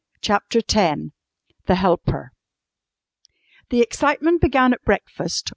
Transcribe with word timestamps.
CHAPTER 0.19 0.61
X 0.67 0.95
THE 1.67 1.75
HELPER 1.75 2.31
The 3.69 3.81
excitement 3.81 4.41
began 4.41 4.73
at 4.73 4.81
breakfast. 4.83 5.49